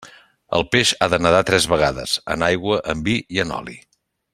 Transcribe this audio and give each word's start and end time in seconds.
El 0.59 0.63
peix 0.75 0.93
ha 0.97 1.09
de 1.15 1.19
nadar 1.25 1.43
tres 1.51 1.69
vegades: 1.75 2.17
en 2.37 2.49
aigua, 2.51 2.83
en 2.95 3.05
vi 3.11 3.19
i 3.37 3.45
en 3.45 3.57
oli. 3.63 3.81